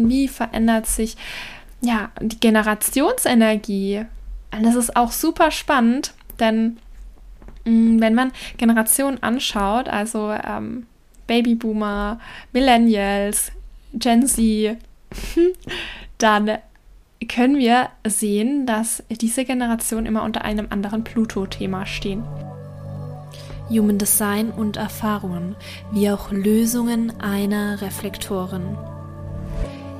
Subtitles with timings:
[0.00, 0.08] Planeten?
[0.08, 1.16] Wie verändert sich
[1.80, 4.04] ja die Generationsenergie?
[4.52, 6.78] Und das ist auch super spannend, denn
[7.64, 10.86] mh, mm, wenn man Generationen anschaut, also ähm,
[11.26, 12.18] Babyboomer,
[12.52, 13.52] Millennials,
[13.94, 14.76] Gen Z,
[16.18, 16.58] dann
[17.28, 22.24] können wir sehen, dass diese Generationen immer unter einem anderen Pluto-Thema stehen.
[23.68, 25.54] Human Design und Erfahrungen,
[25.92, 28.76] wie auch Lösungen einer Reflektoren.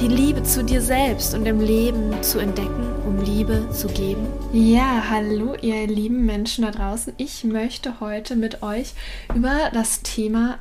[0.00, 4.26] Die Liebe zu dir selbst und im Leben zu entdecken, um Liebe zu geben?
[4.52, 7.12] Ja, hallo ihr lieben Menschen da draußen.
[7.16, 8.94] Ich möchte heute mit euch
[9.34, 10.58] über das Thema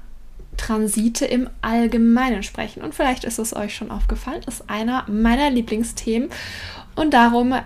[0.58, 2.84] Transite im Allgemeinen sprechen.
[2.84, 6.30] Und vielleicht ist es euch schon aufgefallen, ist einer meiner Lieblingsthemen.
[6.96, 7.62] Und darum äh,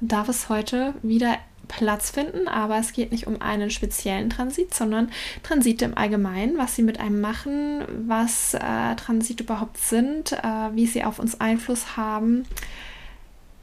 [0.00, 1.36] darf es heute wieder
[1.76, 5.10] Platz finden, aber es geht nicht um einen speziellen Transit, sondern
[5.42, 10.86] Transite im Allgemeinen, was sie mit einem machen, was äh, Transite überhaupt sind, äh, wie
[10.86, 12.44] sie auf uns Einfluss haben.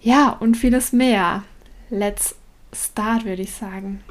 [0.02, 1.44] Ja, und vieles mehr.
[1.90, 2.36] Let's
[2.74, 4.04] start, würde ich sagen.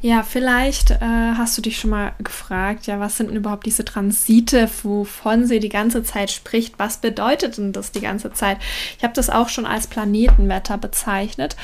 [0.00, 3.84] Ja, vielleicht äh, hast du dich schon mal gefragt, ja, was sind denn überhaupt diese
[3.84, 6.78] Transite, wovon sie die ganze Zeit spricht?
[6.78, 8.58] Was bedeutet denn das die ganze Zeit?
[8.98, 11.56] Ich habe das auch schon als Planetenwetter bezeichnet.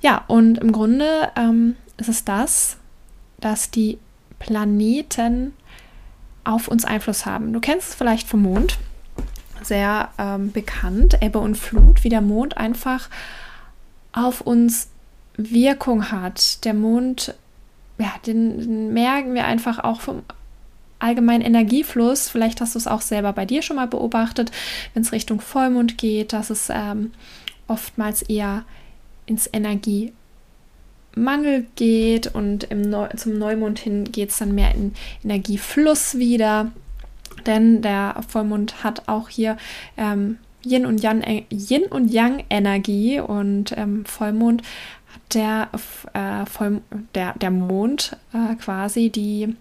[0.00, 2.76] Ja, und im Grunde ähm, ist es das,
[3.38, 3.98] dass die
[4.38, 5.52] Planeten
[6.44, 7.52] auf uns Einfluss haben.
[7.52, 8.78] Du kennst es vielleicht vom Mond,
[9.62, 13.08] sehr ähm, bekannt, Ebbe und Flut, wie der Mond einfach
[14.12, 14.88] auf uns
[15.36, 16.64] Wirkung hat.
[16.64, 17.34] Der Mond
[18.00, 20.22] ja, den, den merken wir einfach auch vom
[20.98, 22.30] allgemeinen Energiefluss.
[22.30, 24.50] Vielleicht hast du es auch selber bei dir schon mal beobachtet,
[24.94, 27.12] wenn es Richtung Vollmond geht, dass es ähm,
[27.68, 28.64] oftmals eher
[29.26, 30.12] ins Energiemangel
[31.76, 36.72] geht und Neu zum Neumond hin geht es dann mehr in Energiefluss wieder.
[37.46, 39.58] Denn der Vollmond hat auch hier
[39.96, 44.62] ähm, Yin und Yang, Yin und Yang Energie und ähm, Vollmond
[45.34, 45.68] der,
[46.12, 46.82] äh, voll,
[47.14, 49.54] der, der Mond äh, quasi die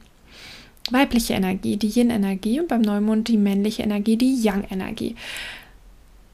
[0.92, 5.16] weibliche Energie, die Yin-Energie und beim Neumond die männliche Energie, die Yang-Energie.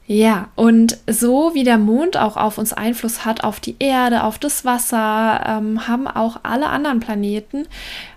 [0.06, 4.38] Ja, und so wie der Mond auch auf uns Einfluss hat, auf die Erde, auf
[4.38, 7.66] das Wasser, ähm, haben auch alle anderen Planeten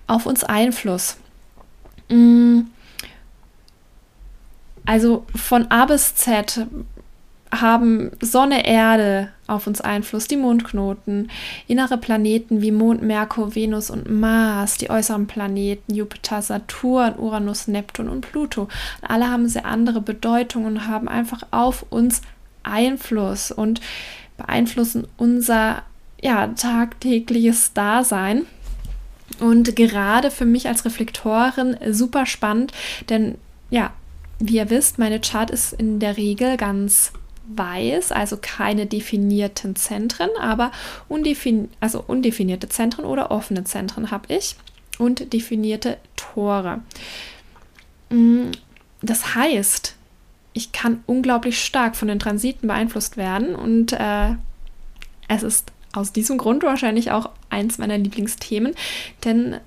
[0.05, 1.17] auf uns Einfluss.
[2.09, 2.61] Mm.
[4.85, 6.65] Also von A bis Z
[7.51, 11.31] haben Sonne, Erde auf uns Einfluss, die Mondknoten,
[11.67, 18.07] innere Planeten wie Mond, Merkur, Venus und Mars, die äußeren Planeten, Jupiter, Saturn, Uranus, Neptun
[18.07, 18.67] und Pluto.
[19.01, 22.21] Alle haben sehr andere Bedeutungen und haben einfach auf uns
[22.61, 23.81] Einfluss und
[24.37, 25.81] beeinflussen unser
[26.21, 28.45] ja, tagtägliches Dasein.
[29.39, 32.73] Und gerade für mich als Reflektorin super spannend,
[33.09, 33.35] denn
[33.69, 33.91] ja,
[34.39, 37.11] wie ihr wisst, meine Chart ist in der Regel ganz
[37.55, 40.71] weiß, also keine definierten Zentren, aber
[41.07, 44.55] undefin also undefinierte Zentren oder offene Zentren habe ich
[44.97, 46.81] und definierte Tore.
[48.09, 48.51] Mm,
[49.01, 49.95] das heißt,
[50.53, 54.35] ich kann unglaublich stark von den Transiten beeinflusst werden und äh,
[55.27, 58.75] es ist aus diesem Grund wahrscheinlich auch eins meiner Lieblingsthemen,
[59.23, 59.57] denn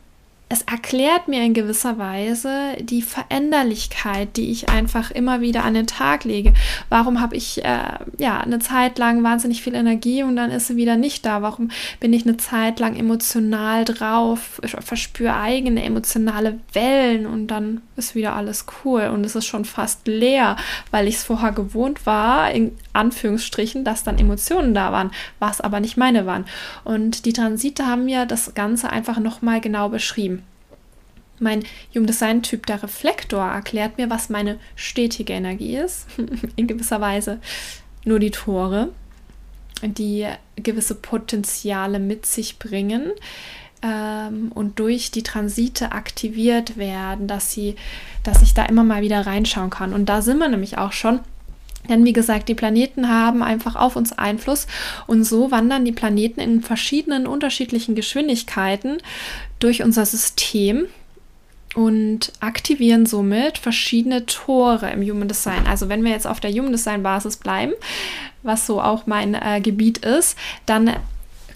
[0.53, 5.87] es erklärt mir in gewisser Weise die Veränderlichkeit, die ich einfach immer wieder an den
[5.87, 6.53] Tag lege.
[6.91, 7.79] Warum habe ich äh,
[8.19, 11.41] ja eine Zeit lang wahnsinnig viel Energie und dann ist sie wieder nicht da?
[11.41, 11.71] Warum
[12.01, 18.37] bin ich eine Zeit lang emotional drauf, verspüre eigene emotionale Wellen und dann ist wieder
[18.37, 20.57] alles cool und es ist schon fast leer,
[20.91, 25.81] weil ich es vorher gewohnt war, in Anführungsstrichen, dass dann Emotionen da waren, was aber
[25.81, 26.45] nicht meine waren.
[26.85, 30.42] Und die Transite haben mir das Ganze einfach nochmal genau beschrieben.
[31.43, 36.07] Mein Human Design Typ, der Reflektor, erklärt mir, was meine stetige Energie ist.
[36.57, 37.41] In gewisser Weise
[38.05, 38.89] nur die Tore,
[39.83, 43.13] die gewisse Potenziale mit sich bringen
[43.83, 47.77] ähm, und durch die Transite aktiviert werden, dass sie,
[48.23, 49.93] dass ich da immer mal wieder reinschauen kann.
[49.93, 51.21] Und da sind wir nämlich auch schon.
[51.89, 54.69] Denn wie gesagt, die Planeten haben einfach auf uns Einfluss
[55.09, 58.99] und so wandern die Planeten in verschiedenen unterschiedlichen Geschwindigkeiten
[59.59, 60.87] durch unser System
[61.75, 65.67] und aktivieren somit verschiedene Tore im Human Design.
[65.67, 67.73] Also wenn wir jetzt auf der Human Design Basis bleiben,
[68.43, 70.37] was so auch mein äh, Gebiet ist,
[70.67, 70.91] dann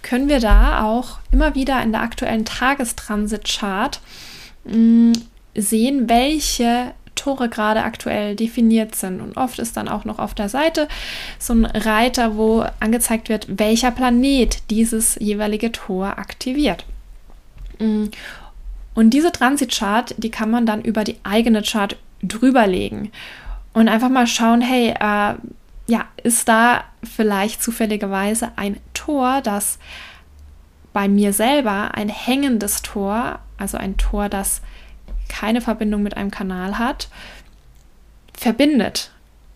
[0.02, 4.00] können wir da auch immer wieder in der aktuellen Tagestransit-Chart
[4.64, 5.12] mm,
[5.54, 9.20] sehen, welche Tore gerade aktuell definiert sind.
[9.20, 10.86] Und oft ist dann auch noch auf der Seite
[11.38, 16.84] so ein Reiter, wo angezeigt wird, welcher Planet dieses jeweilige Tor aktiviert.
[18.96, 23.12] Und diese Transit-Chart, die kann man dann über die eigene Chart drüberlegen
[23.74, 25.34] und einfach mal schauen, hey, äh,
[25.86, 29.78] ja, ist da vielleicht zufälligerweise ein Tor, das
[30.94, 34.62] bei mir selber ein hängendes Tor, also ein Tor, das
[35.28, 37.10] keine Verbindung mit einem Kanal hat,
[38.32, 39.10] verbindet.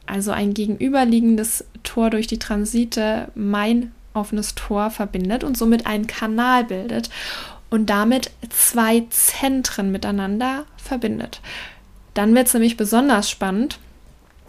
[0.04, 6.64] Also ein gegenüberliegendes Tor durch die Transite mein offenes Tor verbindet und somit einen Kanal
[6.64, 7.08] bildet
[7.70, 11.40] und damit zwei Zentren miteinander verbindet.
[12.14, 13.78] Dann wird es nämlich besonders spannend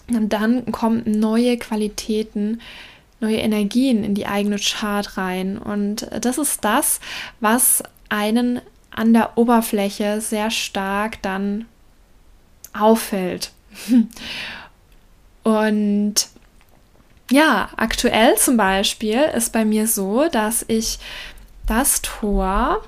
[0.09, 2.59] und dann kommen neue Qualitäten,
[3.19, 6.99] neue Energien in die eigene Chart rein und das ist das,
[7.39, 11.65] was einen an der Oberfläche sehr stark dann
[12.73, 13.51] auffällt.
[15.43, 16.27] Und
[17.31, 20.99] ja, aktuell zum Beispiel ist bei mir so, dass ich
[21.65, 22.83] das Tor,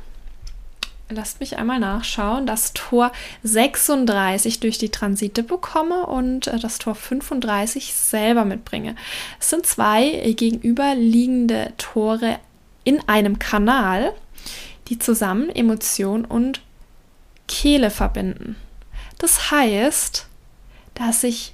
[1.13, 3.11] lasst mich einmal nachschauen, das Tor
[3.43, 8.95] 36 durch die Transite bekomme und äh, das Tor 35 selber mitbringe.
[9.39, 12.39] Es sind zwei gegenüberliegende Tore
[12.83, 14.13] in einem Kanal
[14.89, 16.61] die zusammen Emotion und
[17.47, 18.55] Kehle verbinden.
[19.19, 20.27] Das heißt,
[20.95, 21.53] dass ich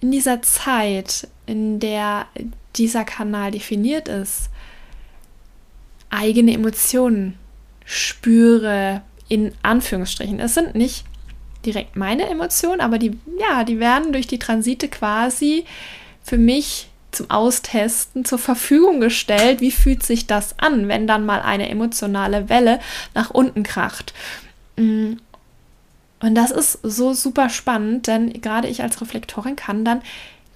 [0.00, 2.26] in dieser Zeit, in der
[2.76, 4.48] dieser Kanal definiert ist,
[6.10, 7.38] eigene Emotionen
[7.84, 10.40] spüre, in Anführungsstrichen.
[10.40, 11.04] Es sind nicht
[11.64, 15.64] direkt meine Emotionen, aber die, ja, die werden durch die Transite quasi
[16.22, 19.60] für mich zum Austesten zur Verfügung gestellt.
[19.60, 22.80] Wie fühlt sich das an, wenn dann mal eine emotionale Welle
[23.14, 24.12] nach unten kracht?
[24.76, 25.14] Mm.
[26.20, 30.02] Und das ist so super spannend, denn gerade ich als Reflektorin kann dann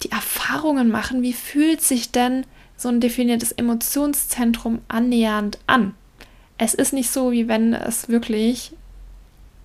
[0.03, 2.45] die Erfahrungen machen, wie fühlt sich denn
[2.77, 5.93] so ein definiertes Emotionszentrum annähernd an.
[6.57, 8.73] Es ist nicht so, wie wenn es wirklich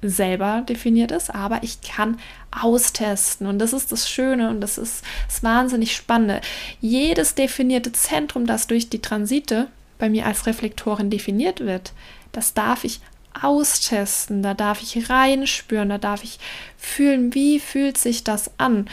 [0.02, 2.18] selber definiert ist, aber ich kann
[2.50, 6.40] austesten und das ist das Schöne und das ist das wahnsinnig Spannende.
[6.80, 9.68] Jedes definierte Zentrum, das durch die Transite
[9.98, 11.92] bei mir als Reflektorin definiert wird,
[12.32, 13.00] das darf ich
[13.40, 16.38] austesten, da darf ich reinspüren, da darf ich
[16.76, 18.88] fühlen, wie fühlt sich das an.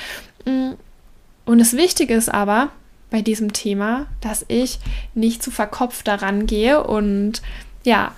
[0.46, 2.70] Und das Wichtige ist aber
[3.10, 4.80] bei diesem Thema, dass ich
[5.16, 7.42] nicht zu verkopft daran gehe und
[7.84, 8.14] ja,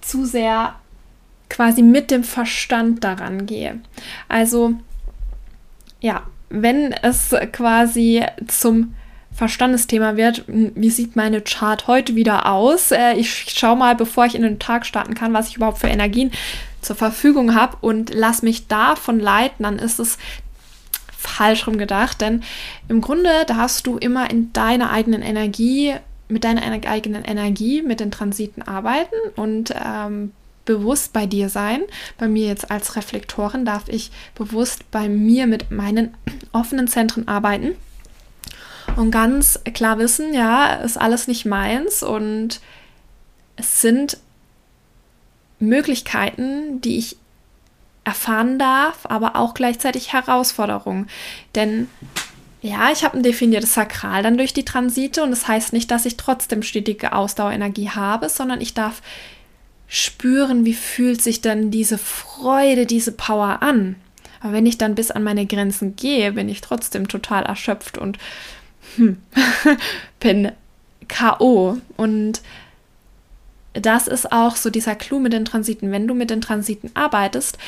[0.00, 0.74] zu sehr
[1.48, 3.80] quasi mit dem Verstand daran gehe.
[4.28, 4.74] Also
[6.00, 8.94] ja, wenn es quasi zum
[9.32, 12.92] Verstandesthema wird, wie sieht meine Chart heute wieder aus?
[12.92, 15.88] Äh, ich schaue mal, bevor ich in den Tag starten kann, was ich überhaupt für
[15.88, 16.30] Energien
[16.80, 20.18] zur Verfügung habe und lass mich davon leiten, dann ist es
[21.16, 22.42] falsch rum gedacht, denn
[22.88, 25.94] im Grunde darfst du immer in deiner eigenen Energie,
[26.28, 30.32] mit deiner eigenen Energie, mit den Transiten arbeiten und ähm,
[30.64, 31.82] bewusst bei dir sein.
[32.18, 36.14] Bei mir jetzt als Reflektorin darf ich bewusst bei mir mit meinen
[36.52, 37.76] offenen Zentren arbeiten
[38.96, 42.60] und ganz klar wissen, ja, ist alles nicht meins und
[43.56, 44.18] es sind
[45.58, 47.16] Möglichkeiten, die ich
[48.04, 51.08] erfahren darf, aber auch gleichzeitig Herausforderungen.
[51.54, 51.88] Denn
[52.64, 56.06] ja, ich habe ein definiertes Sakral dann durch die Transite und das heißt nicht, dass
[56.06, 59.02] ich trotzdem stetige Ausdauerenergie habe, sondern ich darf
[59.86, 63.96] spüren, wie fühlt sich dann diese Freude, diese Power an.
[64.40, 68.16] Aber wenn ich dann bis an meine Grenzen gehe, bin ich trotzdem total erschöpft und
[68.96, 69.18] hm,
[70.20, 70.50] bin
[71.06, 71.76] KO.
[71.98, 72.40] Und
[73.74, 75.92] das ist auch so dieser Clou mit den Transiten.
[75.92, 77.58] Wenn du mit den Transiten arbeitest,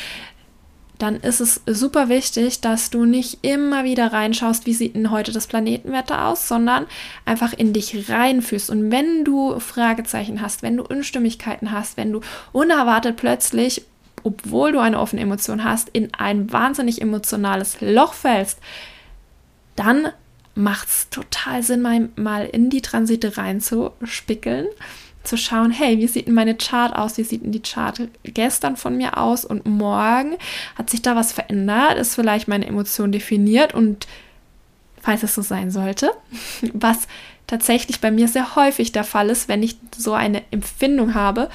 [0.99, 5.33] dann ist es super wichtig, dass du nicht immer wieder reinschaust, wie sieht denn heute
[5.33, 6.87] das Planetenwetter aus, sondern
[7.25, 8.71] einfach in dich reinfühlst.
[8.71, 12.21] Und wenn du Fragezeichen hast, wenn du Unstimmigkeiten hast, wenn du
[12.53, 13.85] unerwartet plötzlich,
[14.23, 18.59] obwohl du eine offene Emotion hast, in ein wahnsinnig emotionales Loch fällst,
[19.77, 20.09] dann
[20.55, 21.83] macht es total Sinn,
[22.17, 24.67] mal, in die Transite reinzuspickeln
[25.27, 27.19] zu schauen, hey, wie sieht denn meine Chart aus?
[27.19, 30.37] Wie sieht denn die Chart gestern von mir aus und morgen?
[30.77, 31.99] Hat sich da was verändert?
[31.99, 33.75] Ist vielleicht meine Emotion definiert?
[33.75, 34.07] Und
[35.01, 36.11] falls es so sein sollte,
[36.73, 37.09] was
[37.47, 41.49] tatsächlich bei mir sehr häufig der Fall ist, wenn ich so eine Empfindung habe,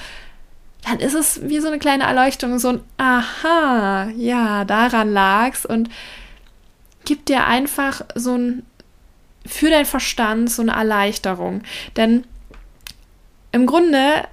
[0.84, 5.90] dann ist es wie so eine kleine Erleuchtung, so ein Aha, ja, daran lag's und
[7.06, 8.64] gibt dir einfach so ein
[9.46, 11.64] für deinen Verstand so eine Erleichterung.
[11.98, 12.26] Denn
[13.52, 14.28] im Grunde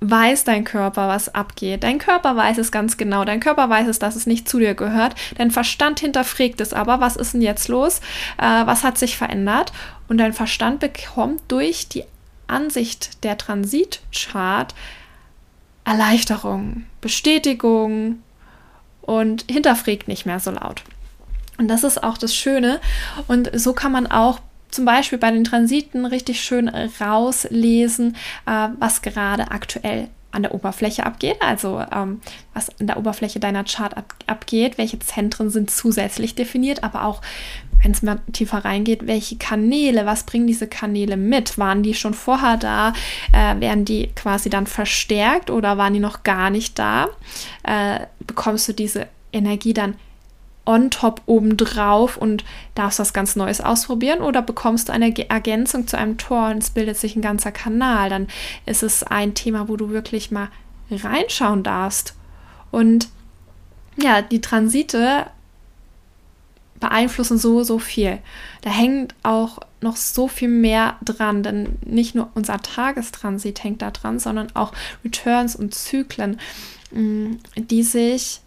[0.00, 1.82] weiß dein Körper, was abgeht.
[1.82, 3.24] Dein Körper weiß es ganz genau.
[3.24, 5.14] Dein Körper weiß es, dass es nicht zu dir gehört.
[5.36, 8.00] Dein Verstand hinterfragt es aber, was ist denn jetzt los?
[8.38, 9.72] Äh, was hat sich verändert?
[10.06, 12.04] Und dein Verstand bekommt durch die
[12.46, 14.74] Ansicht der Transitchart
[15.84, 18.22] Erleichterung, Bestätigung
[19.00, 20.82] und hinterfragt nicht mehr so laut.
[21.56, 22.80] Und das ist auch das Schöne.
[23.26, 24.38] Und so kann man auch
[24.70, 31.06] zum Beispiel bei den Transiten richtig schön rauslesen, äh, was gerade aktuell an der Oberfläche
[31.06, 32.20] abgeht, also ähm,
[32.52, 37.22] was an der Oberfläche deiner Chart ab abgeht, welche Zentren sind zusätzlich definiert, aber auch,
[37.82, 41.56] wenn es mal tiefer reingeht, welche Kanäle, was bringen diese Kanäle mit?
[41.56, 42.92] Waren die schon vorher da?
[43.32, 47.08] Äh, werden die quasi dann verstärkt oder waren die noch gar nicht da?
[47.62, 49.94] Äh, bekommst du diese Energie dann
[50.68, 52.44] on top obendrauf und
[52.74, 56.70] darfst was ganz Neues ausprobieren oder bekommst du eine Ergänzung zu einem Tor und es
[56.70, 58.28] bildet sich ein ganzer Kanal, dann
[58.66, 60.50] ist es ein Thema, wo du wirklich mal
[60.90, 62.14] reinschauen darfst.
[62.70, 63.08] Und
[63.96, 65.26] ja, die Transite
[66.80, 68.18] beeinflussen so, so viel.
[68.60, 73.90] Da hängt auch noch so viel mehr dran, denn nicht nur unser Tagestransit hängt da
[73.90, 74.72] dran, sondern auch
[75.02, 76.38] Returns und Zyklen,
[76.92, 78.42] mm, die sich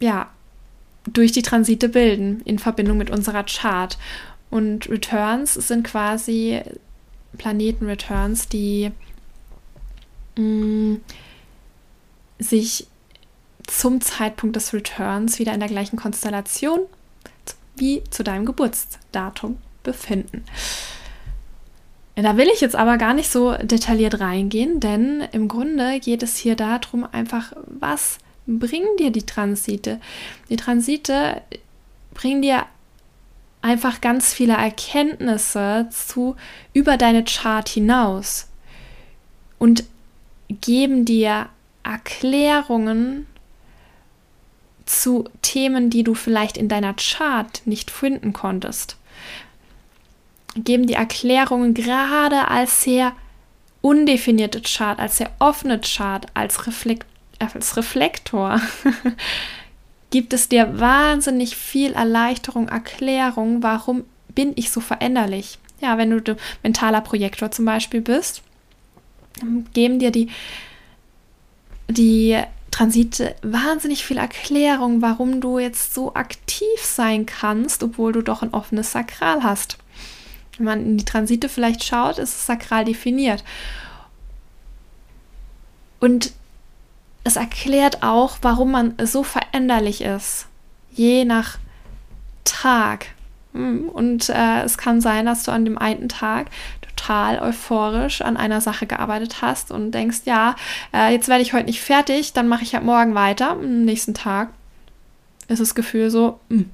[0.00, 0.28] ja
[1.06, 3.98] durch die Transite bilden in Verbindung mit unserer Chart.
[4.50, 6.62] Und Returns sind quasi
[7.38, 8.92] Planeten-Returns, die
[10.36, 11.00] mh, mm,
[12.38, 12.86] sich
[13.66, 16.80] zum Zeitpunkt des Returns wieder in der gleichen Konstellation
[17.76, 20.44] wie zu deinem Geburtsdatum befinden.
[22.14, 26.36] Da will ich jetzt aber gar nicht so detailliert reingehen, denn im Grunde geht es
[26.36, 30.00] hier darum, einfach, was bringen dir die Transite?
[30.50, 31.42] Die Transite
[32.12, 32.66] bringen dir
[33.62, 36.36] einfach ganz viele Erkenntnisse zu
[36.74, 38.48] über deine Chart hinaus
[39.58, 39.84] und
[40.48, 41.48] geben dir
[41.82, 43.26] Erklärungen
[44.84, 48.96] zu Themen, die du vielleicht in deiner Chart nicht finden konntest.
[50.56, 53.12] Geben die Erklärungen gerade als sehr
[53.80, 57.06] undefinierte Chart, als sehr offene Chart, als Reflekt
[57.52, 58.60] als Reflektor
[60.10, 65.58] gibt es dir wahnsinnig viel Erleichterung, Erklärung, warum bin ich so veränderlich.
[65.80, 68.42] Ja, wenn du mentaler Projektor zum Beispiel bist,
[69.72, 70.30] geben dir die,
[71.88, 78.42] die Transite wahnsinnig viel Erklärung, warum du jetzt so aktiv sein kannst, obwohl du doch
[78.42, 79.78] ein offenes Sakral hast.
[80.56, 83.44] Wenn man in die Transite vielleicht schaut, ist es sakral definiert.
[86.00, 86.32] Und
[87.24, 90.46] es erklärt auch, warum man so veränderlich ist,
[90.92, 91.58] je nach
[92.44, 93.06] Tag.
[93.54, 96.48] Hm, und äh, es kann sein, dass du an dem einen Tag
[96.82, 100.54] total euphorisch an einer Sache gearbeitet hast und denkst, ja,
[100.92, 103.52] äh, jetzt werde ich heute nicht fertig, dann mache ich halt morgen weiter.
[103.52, 104.50] Am nächsten Tag
[105.48, 106.70] ist das Gefühl so, mh, hm,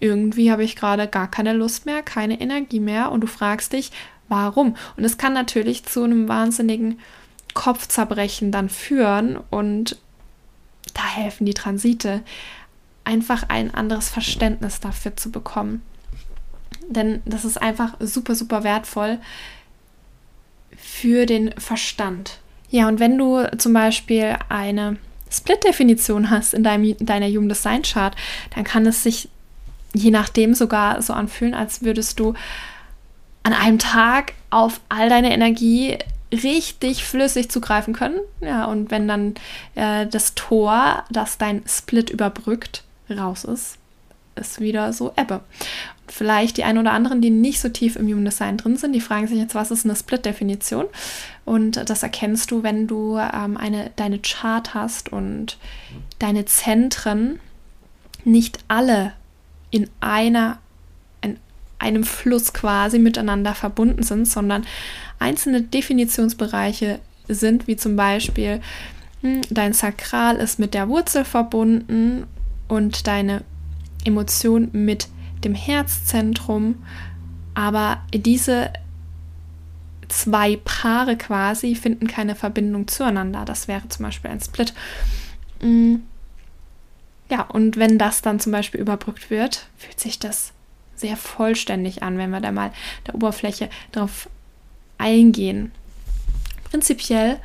[0.00, 3.90] irgendwie habe ich gerade gar keine Lust mehr, keine Energie mehr und du fragst dich,
[4.28, 4.76] warum?
[4.96, 6.98] Und es kann natürlich zu einem wahnsinnigen
[7.54, 9.96] Kopfzerbrechen dann führen und
[10.94, 12.22] da helfen die Transite,
[13.04, 15.82] einfach ein anderes Verständnis dafür zu bekommen.
[16.88, 19.18] Denn das ist einfach super, super wertvoll
[20.76, 22.40] für den Verstand.
[22.70, 24.96] Ja, und wenn du zum Beispiel eine
[25.30, 28.14] Split-Definition hast in deinem, deiner Human Design Chart,
[28.54, 29.28] dann kann es sich
[29.92, 32.34] je nachdem sogar so anfühlen, als würdest du
[33.42, 35.98] an einem Tag auf all deine Energie
[36.32, 38.20] richtig flüssig zugreifen können.
[38.40, 39.34] Ja, und wenn dann
[39.74, 43.78] äh, das Tor, das dein Split überbrückt, raus ist,
[44.36, 45.40] ist wieder so Ebbe.
[46.02, 48.92] Und vielleicht die einen oder anderen, die nicht so tief im Human Design drin sind,
[48.92, 50.86] die fragen sich jetzt, was ist eine Split-Definition?
[51.44, 55.58] Und das erkennst du, wenn du ähm, eine, deine Chart hast und
[56.18, 57.40] deine Zentren
[58.24, 59.12] nicht alle
[59.70, 60.58] in einer in
[61.80, 64.64] einem Fluss quasi miteinander verbunden sind, sondern
[65.18, 68.60] einzelne Definitionsbereiche sind, wie zum Beispiel
[69.22, 72.26] hm, dein Sakral ist mit der Wurzel verbunden
[72.68, 73.42] und deine
[74.04, 75.08] Emotion mit
[75.44, 76.76] dem Herzzentrum,
[77.54, 78.72] aber diese
[80.08, 83.44] zwei Paare quasi finden keine Verbindung zueinander.
[83.44, 84.74] Das wäre zum Beispiel ein Split.
[85.60, 86.02] Hm,
[87.30, 90.52] ja, und wenn das dann zum Beispiel überbrückt wird, fühlt sich das
[91.00, 92.72] sehr vollständig an, wenn wir da mal
[93.06, 94.28] der Oberfläche drauf
[94.98, 95.72] eingehen.
[96.64, 97.40] Prinzipiell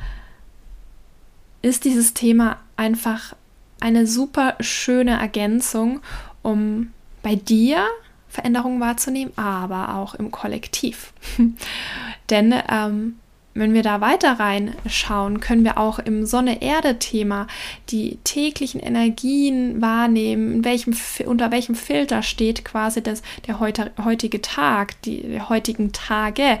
[1.62, 3.34] ist dieses Thema einfach
[3.80, 6.00] eine super schöne Ergänzung,
[6.42, 7.86] um bei dir
[8.28, 11.12] Veränderungen wahrzunehmen, aber auch im Kollektiv.
[12.30, 13.18] Denn ähm,
[13.56, 17.46] wenn wir da weiter reinschauen, können wir auch im Sonne-Erde-Thema
[17.88, 20.94] die täglichen Energien wahrnehmen, welchem,
[21.24, 26.60] unter welchem Filter steht quasi das, der heutige Tag, die, die heutigen Tage,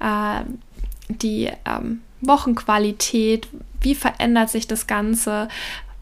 [0.00, 0.40] äh,
[1.08, 3.48] die ähm, Wochenqualität,
[3.80, 5.48] wie verändert sich das Ganze,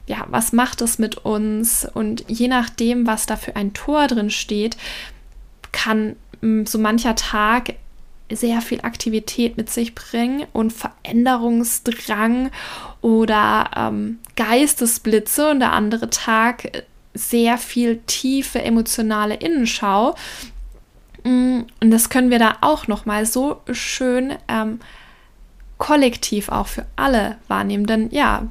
[0.06, 1.88] ja, was macht es mit uns?
[1.92, 4.76] Und je nachdem, was da für ein Tor drin steht,
[5.72, 6.16] kann
[6.64, 7.74] so mancher Tag
[8.30, 12.50] sehr viel Aktivität mit sich bringen und Veränderungsdrang
[13.00, 20.14] oder ähm, Geistesblitze und der andere Tag sehr viel tiefe emotionale Innenschau.
[21.22, 24.80] Mm, und das können wir da auch noch mal so schön ähm,
[25.78, 27.86] kollektiv auch für alle wahrnehmen.
[27.86, 28.48] Denn ja,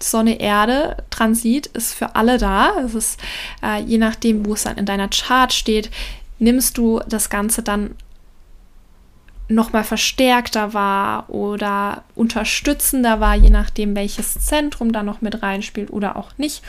[0.00, 2.74] Sonne, Erde, Transit ist für alle da.
[2.84, 3.20] Es ist
[3.62, 5.90] äh, je nachdem, wo es dann in deiner Chart steht,
[6.38, 7.96] nimmst du das Ganze dann
[9.48, 16.16] nochmal verstärkter war oder unterstützender war, je nachdem, welches Zentrum da noch mit reinspielt oder
[16.16, 16.62] auch nicht.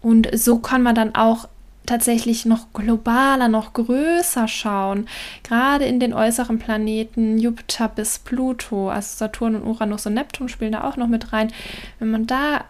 [0.00, 1.48] Und so kann man dann auch
[1.86, 5.08] tatsächlich noch globaler, noch größer schauen.
[5.42, 10.72] Gerade in den äußeren Planeten Jupiter bis Pluto, also Saturn und Uranus und Neptun spielen
[10.72, 11.50] da auch noch mit rein.
[11.98, 12.64] Wenn man da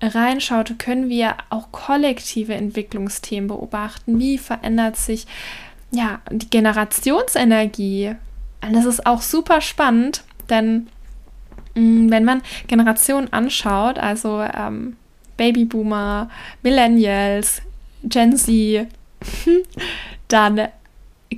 [0.00, 4.18] reinschaut, können wir auch kollektive Entwicklungsthemen beobachten.
[4.18, 5.26] Wie verändert sich
[5.90, 8.14] ja die Generationsenergie?
[8.62, 10.88] Und das ist auch super spannend, denn
[11.74, 14.96] mh, mm, wenn man Generationen anschaut, also ähm,
[15.36, 16.28] Babyboomer,
[16.62, 17.62] Millennials,
[18.04, 18.86] Gen Z,
[20.28, 20.68] dann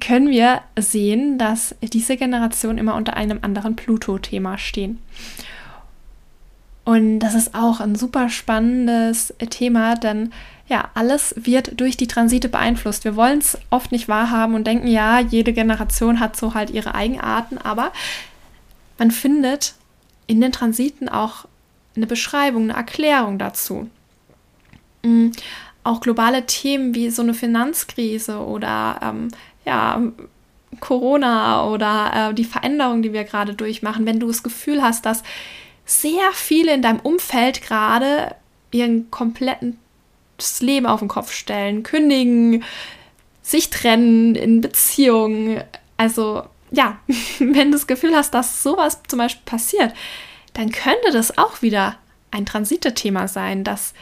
[0.01, 4.99] können wir sehen, dass diese Generation immer unter einem anderen Pluto-Thema stehen.
[6.85, 10.33] Und das ist auch ein super spannendes Thema, denn
[10.73, 13.05] ja, alles wird durch die Transite beeinflusst.
[13.05, 16.95] Wir wollen es oft nicht wahrhaben und denken, ja, jede Generation hat so halt ihre
[16.95, 17.93] Eigenarten, aber
[18.99, 19.75] man findet
[20.27, 21.45] in den Transiten auch
[21.95, 23.91] eine Beschreibung, eine Erklärung dazu.
[25.03, 25.33] Mm,
[25.85, 29.29] auch globale Themen wie so eine Finanzkrise oder ähm,
[29.67, 30.01] ja,
[30.81, 35.23] Corona oder äh, die Veränderung, die wir gerade durchmachen, wenn du das Gefühl hast, dass
[35.85, 38.35] sehr viele in deinem Umfeld gerade
[38.71, 39.77] ihren kompletten
[40.61, 42.65] Leben auf den Kopf stellen, kündigen,
[43.43, 45.63] sich trennen in Beziehungen.
[45.97, 46.99] Also ja,
[47.39, 49.93] wenn du das Gefühl hast, dass sowas zum Beispiel passiert,
[50.55, 51.97] dann könnte das auch wieder
[52.31, 53.95] ein Transitethema sein, dass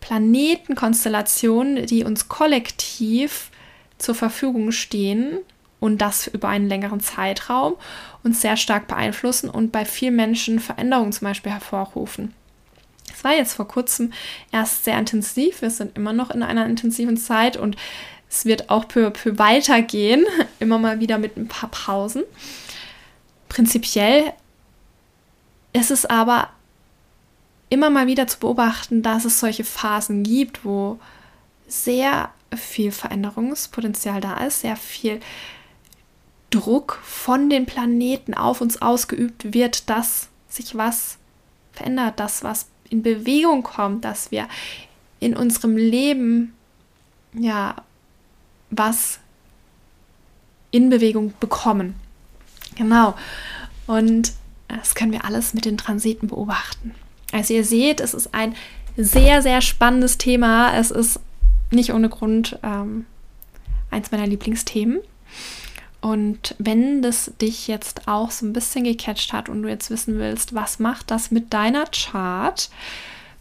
[0.00, 3.50] Planetenkonstellationen, die uns kollektiv
[3.98, 5.38] zur Verfügung stehen
[5.80, 7.74] und das über einen längeren Zeitraum
[8.22, 12.34] uns sehr stark beeinflussen und bei vielen Menschen Veränderungen zum Beispiel hervorrufen.
[13.16, 14.12] Es war jetzt vor kurzem
[14.52, 15.62] erst sehr intensiv.
[15.62, 17.76] Wir sind immer noch in einer intensiven Zeit und
[18.28, 20.26] es wird auch peu à weitergehen,
[20.60, 22.24] immer mal wieder mit ein paar Pausen.
[23.48, 24.34] Prinzipiell
[25.72, 26.50] ist es aber
[27.70, 30.98] immer mal wieder zu beobachten, dass es solche Phasen gibt, wo
[31.66, 35.20] sehr viel Veränderungspotenzial da ist, sehr viel
[36.50, 41.16] Druck von den Planeten auf uns ausgeübt wird, dass sich was
[41.72, 44.48] verändert, dass was in Bewegung kommt, dass wir
[45.20, 46.54] in unserem Leben
[47.32, 47.76] ja
[48.70, 49.20] was
[50.70, 51.94] in Bewegung bekommen.
[52.74, 53.14] Genau.
[53.86, 54.32] Und
[54.68, 56.94] das können wir alles mit den Transiten beobachten.
[57.32, 58.54] Also ihr seht, es ist ein
[58.96, 60.76] sehr, sehr spannendes Thema.
[60.76, 61.20] Es ist
[61.70, 63.06] nicht ohne Grund ähm,
[63.90, 65.00] eins meiner Lieblingsthemen.
[66.00, 70.18] Und wenn das dich jetzt auch so ein bisschen gecatcht hat und du jetzt wissen
[70.18, 72.70] willst, was macht das mit deiner Chart,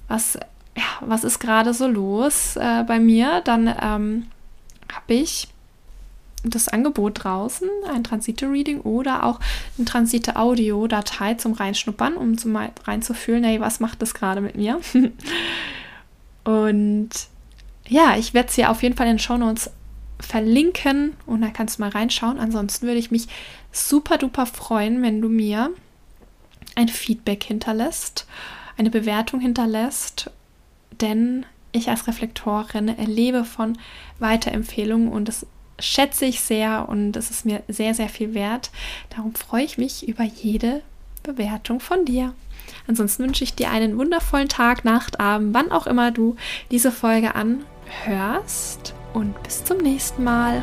[0.08, 0.36] was,
[0.76, 4.26] ja, was ist gerade so los äh, bei mir, dann ähm,
[4.92, 5.50] habe ich
[6.44, 9.40] das Angebot draußen, ein Transite-Reading oder auch
[9.78, 14.80] eine Transite-Audio-Datei zum Reinschnuppern, um zum reinzufühlen, hey, was macht das gerade mit mir?
[16.44, 17.10] und
[17.88, 19.72] ja, ich werde es hier auf jeden Fall in den Show Notes
[20.20, 22.40] verlinken und da kannst du mal reinschauen.
[22.40, 23.28] Ansonsten würde ich mich
[23.72, 25.72] super duper freuen, wenn du mir
[26.76, 28.28] ein Feedback hinterlässt,
[28.78, 30.32] eine Bewertung hinterlässt,
[31.02, 33.78] denn ich als Reflektorin erlebe von
[34.20, 35.46] Weiterempfehlungen und es
[35.80, 38.72] schätze ich sehr und es ist mir sehr, sehr viel wert.
[39.10, 40.82] Darum freue ich mich über jede
[41.24, 42.34] Bewertung von dir.
[42.88, 46.38] Ansonsten wünsche ich dir einen wundervollen Tag, Nacht, Abend, wann auch immer du
[46.72, 50.62] diese Folge anhörst und bis zum nächsten Mal.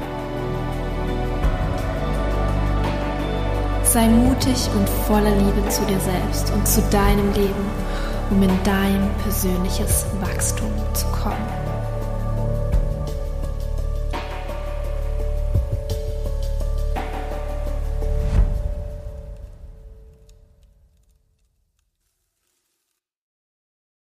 [3.83, 7.71] Sei mutig und voller Liebe zu dir selbst und zu deinem Leben,
[8.31, 11.62] um in dein persönliches Wachstum zu kommen.